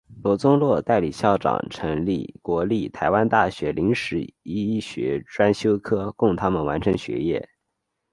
[0.23, 7.47] 罗宗洛代理校长成立国立台湾大学临时医学专修科供他们完成学业。